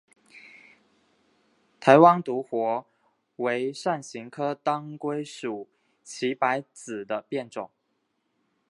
[1.79, 2.87] 台湾独活
[3.35, 5.69] 为伞形科当归属
[6.03, 7.69] 祁白芷的变种。